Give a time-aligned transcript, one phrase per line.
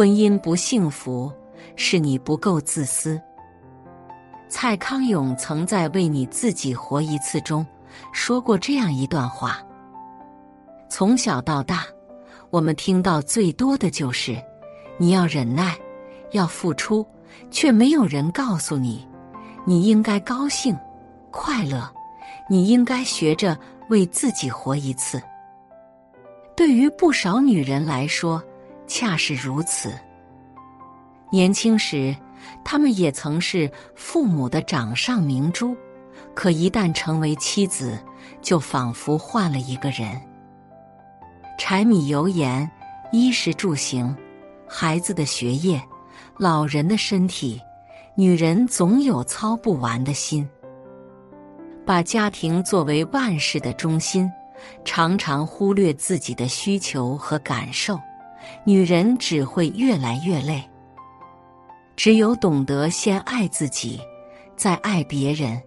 [0.00, 1.30] 婚姻不幸福，
[1.76, 3.20] 是你不够自私。
[4.48, 7.66] 蔡康永曾在《为你自己活一次》中
[8.10, 9.58] 说过这样一段话：
[10.88, 11.84] 从小到大，
[12.48, 14.42] 我们听到最多的就是
[14.96, 15.76] 你要忍耐，
[16.30, 17.06] 要付出，
[17.50, 19.06] 却没有人告诉你，
[19.66, 20.74] 你应该高兴、
[21.30, 21.86] 快乐，
[22.48, 23.54] 你应该学着
[23.90, 25.22] 为自己活一次。
[26.56, 28.42] 对于不少女人来说，
[28.90, 29.94] 恰是如此。
[31.30, 32.14] 年轻时，
[32.64, 35.76] 他们也曾是父母的掌上明珠，
[36.34, 37.96] 可一旦成为妻子，
[38.42, 40.20] 就仿佛换了一个人。
[41.56, 42.68] 柴米油盐、
[43.12, 44.12] 衣食住行、
[44.66, 45.80] 孩子的学业、
[46.36, 47.62] 老人的身体，
[48.16, 50.46] 女人总有操不完的心。
[51.86, 54.28] 把家庭作为万事的中心。
[54.84, 57.98] 常常忽略自己的需求和感受，
[58.64, 60.62] 女人只会越来越累。
[61.96, 64.00] 只有懂得先爱自己，
[64.56, 65.60] 再爱别人，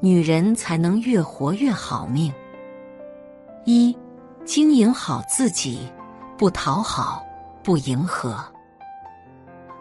[0.00, 2.32] 女人才能越活越好命。
[3.64, 3.96] 一，
[4.44, 5.88] 经营好自己，
[6.36, 7.24] 不讨好，
[7.62, 8.42] 不迎合。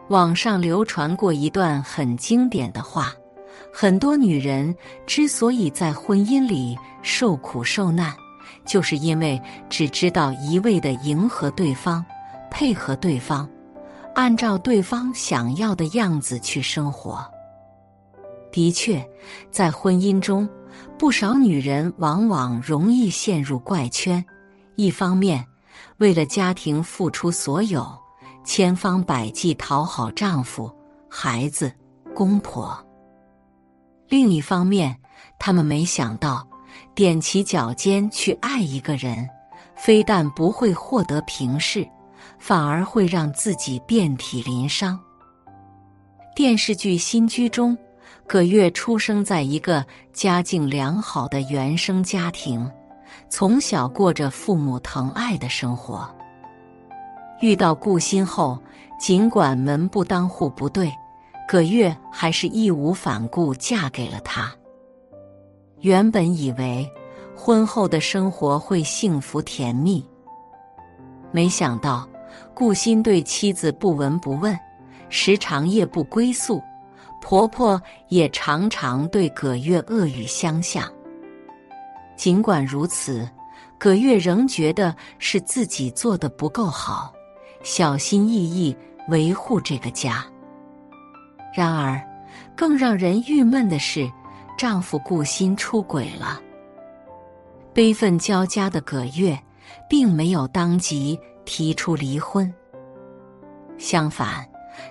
[0.10, 3.14] 网上流传过一段很经典的话：
[3.74, 4.74] 很多女人
[5.06, 8.14] 之所以在婚姻里受苦受难。
[8.66, 12.04] 就是因为只知道一味的迎合对方，
[12.50, 13.48] 配合对方，
[14.16, 17.26] 按照对方想要的样子去生活。
[18.52, 19.08] 的确，
[19.52, 20.48] 在婚姻中，
[20.98, 24.24] 不少女人往往容易陷入怪圈：
[24.76, 25.46] 一方面
[25.98, 27.86] 为了家庭付出所有，
[28.44, 30.72] 千方百计讨好丈夫、
[31.10, 31.72] 孩子、
[32.16, 32.76] 公婆；
[34.08, 34.96] 另一方面，
[35.38, 36.48] 她们没想到。
[36.96, 39.28] 踮起脚尖去爱一个人，
[39.76, 41.88] 非但不会获得平视，
[42.40, 45.00] 反而会让自己遍体鳞伤。
[46.36, 47.78] 电视剧《新居》中，
[48.28, 52.70] 葛月出生在一个家境良好的原生家庭，
[53.30, 56.08] 从小过着父母疼爱的生活。
[57.42, 58.60] 遇到顾欣后，
[59.00, 60.92] 尽管门不当户不对，
[61.48, 64.54] 葛月还是义无反顾嫁给了他。
[65.82, 66.88] 原本以为
[67.36, 70.04] 婚后的生活会幸福甜蜜，
[71.32, 72.08] 没想到
[72.54, 74.58] 顾欣对妻子不闻不问，
[75.10, 76.62] 时常夜不归宿，
[77.22, 80.92] 婆婆也常常对葛月恶语相向。
[82.16, 83.30] 尽管如此，
[83.78, 87.14] 葛月仍觉得是自己做的不够好，
[87.64, 88.76] 小心翼翼
[89.10, 90.26] 维护这个家。
[91.54, 92.02] 然而，
[92.56, 94.10] 更让人郁闷的是。
[94.58, 96.42] 丈夫顾欣出轨了，
[97.76, 99.38] 悲愤交加的葛月
[99.88, 101.16] 并没有当即
[101.48, 102.54] 提出离婚。
[103.80, 104.48] 相反，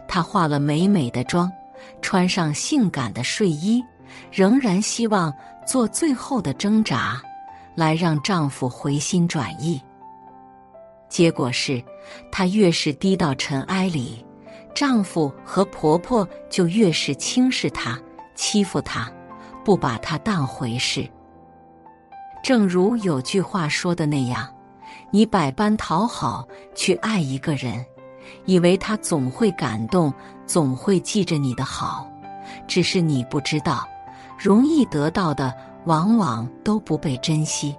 [0.09, 1.53] 她化了美美的妆，
[2.03, 3.81] 穿上性感的睡衣，
[4.33, 5.33] 仍然希望
[5.65, 7.23] 做最后的挣扎，
[7.77, 9.81] 来让丈夫回心转意。
[11.09, 11.81] 结果是，
[12.33, 14.25] 她越是低到尘埃里，
[14.75, 18.01] 丈夫和婆婆就越是轻视她、
[18.35, 19.13] 欺负她。
[19.65, 21.05] 不把她当回事。
[22.41, 24.49] 正如有句话说的那样，
[25.11, 27.85] 你百般讨好去爱一个人，
[28.45, 30.13] 以为他总会感动，
[30.47, 32.09] 总会记着你的好，
[32.67, 33.87] 只是你不知道，
[34.39, 35.55] 容易得到的
[35.85, 37.75] 往往都不被珍惜。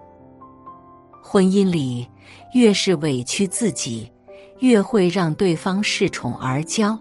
[1.22, 2.08] 婚姻里，
[2.54, 4.12] 越是委屈自己，
[4.60, 6.98] 越会让对方恃宠而骄；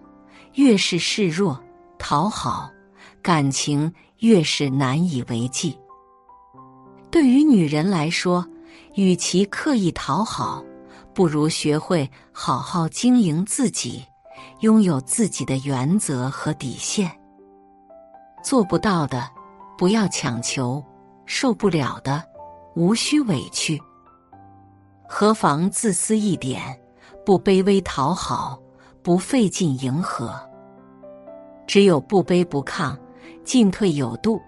[0.55, 1.61] 越是示弱
[1.99, 2.71] 讨好，
[3.23, 3.93] 感情。
[4.21, 5.77] 越是难以为继。
[7.11, 8.45] 对于女人来说，
[8.97, 10.65] 与其刻意讨好，
[11.15, 14.03] 不如学会好好经营自己，
[14.61, 17.11] 拥有自己的原则和底线。
[18.43, 19.29] 做不到的，
[19.77, 20.83] 不要强求；
[21.27, 22.23] 受不了的，
[22.75, 23.81] 无需委屈。
[25.07, 26.81] 何妨自私一点，
[27.25, 28.59] 不卑微讨好，
[29.03, 30.35] 不费劲迎合。
[31.67, 32.97] 只有不卑不亢。
[33.45, 34.41] 进退有度，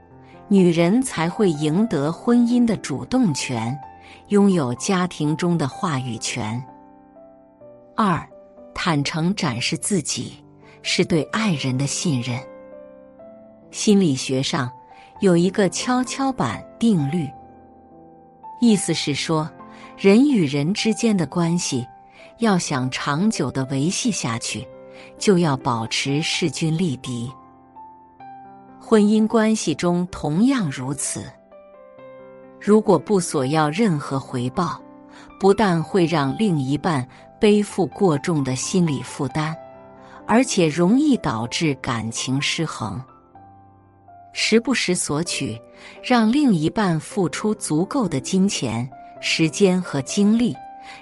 [0.48, 3.78] 女人才会赢得婚姻的主动权，
[4.28, 6.62] 拥有家庭中的话语权。
[7.96, 8.28] 二，
[8.74, 10.44] 坦诚展示自己，
[10.82, 12.38] 是对爱人的信任。
[13.70, 14.70] 心理学上
[15.20, 17.28] 有一个跷跷板定律，
[18.60, 19.50] 意思是说，
[19.96, 21.86] 人与人之间的关系
[22.38, 24.66] 要想长久的维系下去，
[25.18, 27.30] 就要保持势均力敌。
[28.80, 31.30] 婚姻关系中同样如此。
[32.68, 34.78] 如果不索要任何回报，
[35.40, 37.08] 不但会让另一半
[37.40, 39.56] 背负过重的心理负担，
[40.26, 43.02] 而且容易导致感情失衡。
[44.34, 45.58] 时不时索取，
[46.02, 48.86] 让另一半付出足够的金钱、
[49.18, 50.54] 时间和精力，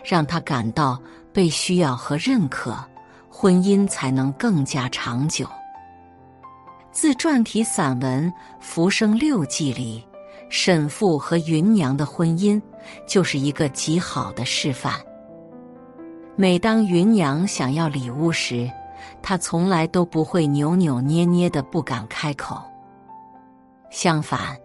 [0.04, 0.96] 让他感到
[1.32, 2.76] 被需要和认可，
[3.28, 5.44] 婚姻才能更加长久。
[6.92, 8.30] 自传体散文
[8.60, 10.06] 《浮生六记》里，
[10.48, 12.60] 沈父和芸娘的婚姻
[13.06, 14.94] 就是一个极好的示范。
[16.37, 18.70] 每当芸娘想要礼物时，
[19.22, 22.62] 他从来都不会扭扭捏捏的不敢开口。
[23.90, 24.56] 相反，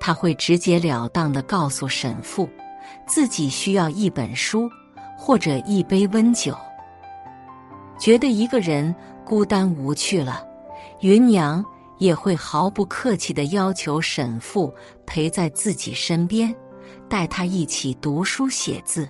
[0.00, 2.48] 他会直截了当的告诉沈父，
[3.06, 4.68] 自己需要一本书
[5.16, 6.56] 或者一杯温酒。
[7.98, 8.94] 觉得一个人
[9.24, 10.44] 孤单无趣了，
[11.00, 11.64] 芸娘。
[11.98, 14.72] 也会毫不客气的要求沈父
[15.06, 16.54] 陪在自己身边，
[17.08, 19.08] 带他一起读书写字。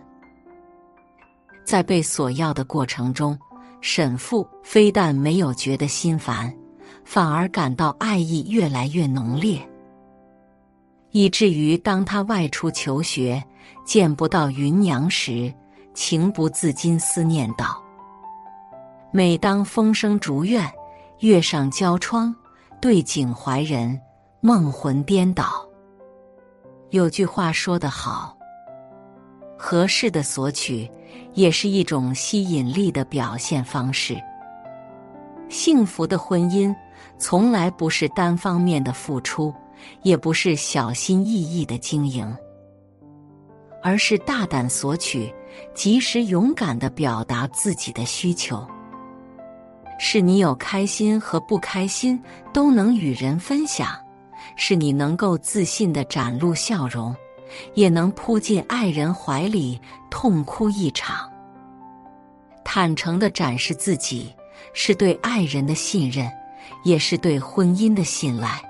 [1.64, 3.38] 在被索要的过程中，
[3.81, 6.52] 沈父非但没有觉得心烦，
[7.05, 9.61] 反而感到爱意越来越浓烈，
[11.11, 13.43] 以至于当他外出求学
[13.84, 15.52] 见不到芸娘时，
[15.93, 17.82] 情不自禁思念道
[19.12, 20.67] ：“每当风声竹院，
[21.20, 22.34] 月上交窗。”
[22.80, 24.00] 对景怀人，
[24.40, 25.69] 梦魂颠倒。
[26.90, 28.36] 有句话说得好
[29.58, 30.88] ：“合适的索取，
[31.34, 34.16] 也是一种吸引力的表现方式。”
[35.50, 36.72] 幸福的婚姻，
[37.19, 39.52] 从来不是单方面的付出，
[40.02, 42.32] 也不是小心翼翼的经营，
[43.82, 45.34] 而是大胆索取，
[45.74, 48.64] 及时勇敢的表达自己的需求。
[49.98, 52.20] 是你有开心和不开心
[52.52, 53.88] 都能与人分享，
[54.56, 57.14] 是你能够自信的展露笑容，
[57.74, 61.28] 也能扑进爱人怀里痛哭一场。
[62.64, 64.32] 坦诚的展示自己，
[64.72, 66.30] 是对爱人的信任，
[66.84, 68.62] 也是对婚姻的信赖。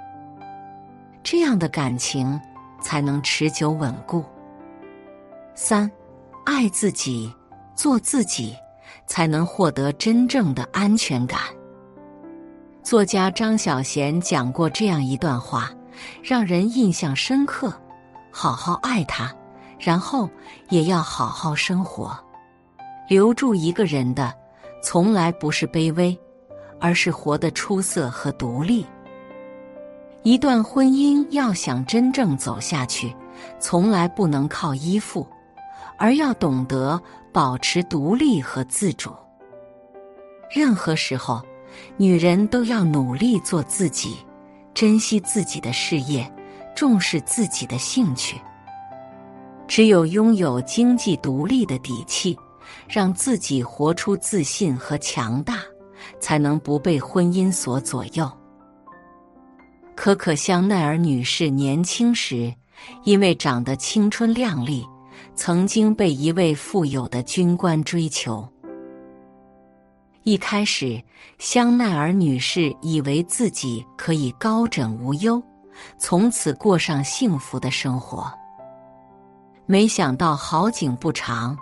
[1.22, 2.40] 这样的感情
[2.80, 4.24] 才能持久稳固。
[5.54, 5.90] 三，
[6.46, 7.30] 爱自己，
[7.74, 8.56] 做自己。
[9.06, 11.40] 才能获得真正的安全感。
[12.82, 15.70] 作家张小娴讲过这样一段话，
[16.22, 17.72] 让人印象深刻：
[18.30, 19.34] 好好爱他，
[19.78, 20.28] 然后
[20.70, 22.18] 也要好好生活。
[23.08, 24.34] 留住一个人的，
[24.82, 26.18] 从来不是卑微，
[26.80, 28.86] 而是活得出色和独立。
[30.22, 33.14] 一段婚姻要想真正走下去，
[33.58, 35.26] 从来不能靠依附。
[35.96, 37.00] 而要懂得
[37.32, 39.10] 保持独立和自主。
[40.50, 41.42] 任何时候，
[41.96, 44.16] 女人都要努力做自己，
[44.72, 46.30] 珍惜自己的事业，
[46.74, 48.40] 重视自己的兴趣。
[49.66, 52.38] 只有拥有经济独立的底气，
[52.88, 55.58] 让自己活出自信和强大，
[56.18, 58.30] 才能不被婚姻所左右。
[59.94, 62.54] 可可香奈儿女士年轻时，
[63.04, 64.86] 因为长得青春靓丽。
[65.38, 68.46] 曾经被一位富有的军官追求。
[70.24, 71.00] 一开始，
[71.38, 75.40] 香奈儿女士以为自己可以高枕无忧，
[75.96, 78.28] 从此过上幸福的生活。
[79.64, 81.56] 没想到好景不长，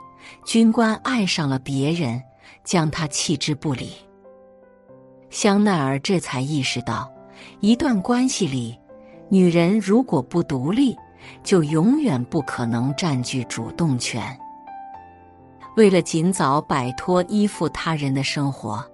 [0.46, 2.20] 军官爱上了别人，
[2.64, 3.92] 将她弃之不理。
[5.28, 7.12] 香奈儿这才意识到，
[7.60, 8.74] 一段关系里，
[9.28, 10.96] 女人如果不独立。
[11.42, 14.36] 就永远不可能占据主动权。
[15.76, 18.84] 为了尽早摆脱依附他人的生活，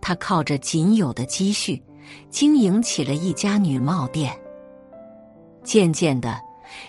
[0.00, 1.82] 他靠着仅有的积蓄，
[2.30, 4.32] 经营起了一家女帽店。
[5.64, 6.40] 渐渐的，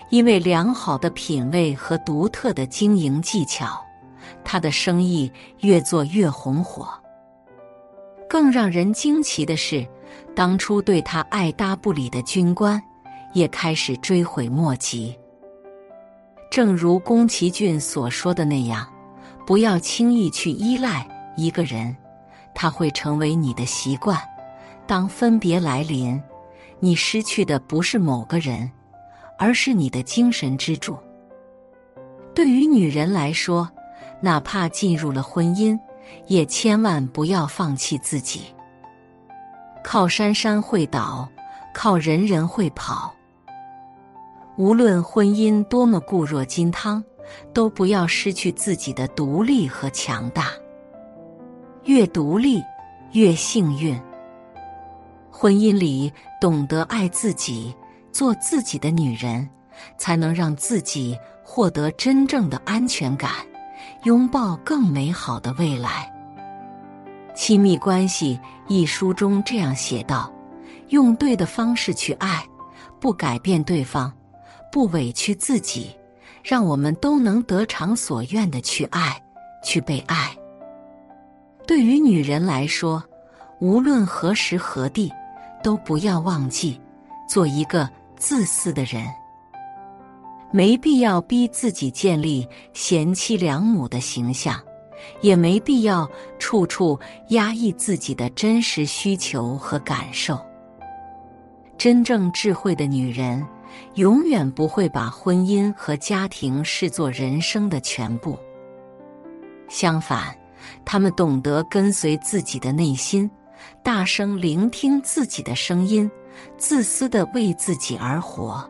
[0.08, 3.84] 因为良好的品味和独特的经营技巧，
[4.44, 5.30] 他的生意
[5.60, 6.88] 越做越红火。
[8.28, 9.84] 更让人惊奇的是，
[10.36, 12.80] 当初对他爱搭不理的军官。
[13.32, 15.16] 也开始追悔莫及。
[16.50, 18.86] 正如宫崎骏所说的那样，
[19.46, 21.06] 不要轻易去依赖
[21.36, 21.96] 一个人，
[22.54, 24.18] 他会成为你的习惯。
[24.86, 26.20] 当分别来临，
[26.80, 28.68] 你失去的不是某个人，
[29.38, 30.96] 而是你的精神支柱。
[32.34, 33.70] 对于女人来说，
[34.20, 35.78] 哪怕进入了婚姻，
[36.26, 38.42] 也千万不要放弃自己。
[39.84, 41.28] 靠山山会倒，
[41.72, 43.14] 靠人人会跑。
[44.60, 47.02] 无论婚姻多么固若金汤，
[47.54, 50.48] 都不要失去自己的独立和强大。
[51.84, 52.62] 越独立，
[53.12, 53.98] 越幸运。
[55.30, 57.74] 婚姻里懂得爱自己、
[58.12, 59.48] 做自己的女人，
[59.96, 63.30] 才能让自己获得真正的安全感，
[64.04, 66.12] 拥抱更美好的未来。
[67.34, 68.38] 亲密关系》
[68.68, 70.30] 一书中这样写道
[70.90, 72.44] ：“用对的方式去爱，
[73.00, 74.12] 不改变对方，
[74.70, 75.90] 不委屈自己，
[76.42, 79.20] 让我们都能得偿所愿的去爱，
[79.64, 80.36] 去被爱。”
[81.66, 83.02] 对于女人来说，
[83.60, 85.12] 无论何时何地，
[85.62, 86.80] 都不要忘记
[87.28, 89.06] 做一个自私的人。
[90.52, 94.58] 没必要逼自己建立贤妻良母的形象，
[95.20, 96.10] 也没必要
[96.40, 96.98] 处处
[97.28, 100.36] 压抑自己的真实需求和感受。
[101.78, 103.46] 真正智慧的女人，
[103.94, 108.38] 永远不会把婚姻和家庭视作人生的全部。
[109.68, 110.36] 相反，
[110.84, 113.30] 他们懂得跟随自己的内心，
[113.82, 116.10] 大声聆听自己的声音，
[116.56, 118.68] 自私的为自己而活。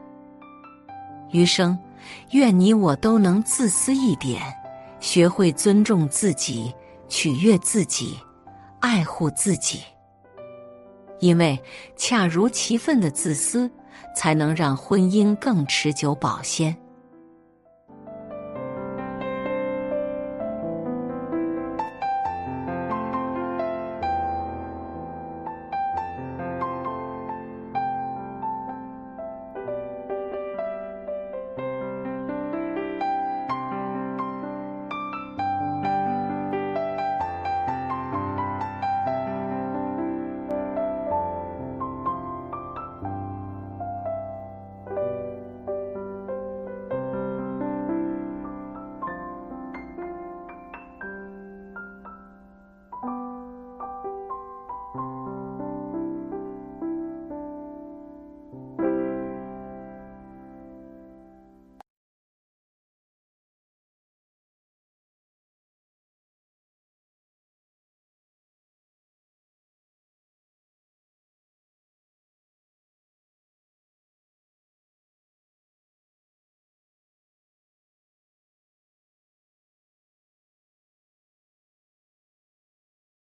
[1.31, 1.79] 余生，
[2.33, 4.43] 愿你我都能自私一点，
[5.01, 6.75] 学会尊重自己，
[7.09, 8.19] 取悦自己，
[8.81, 9.81] 爱护自己。
[11.21, 11.59] 因为
[11.97, 13.71] 恰如其分的自私，
[14.15, 16.77] 才能让婚姻更持久保鲜。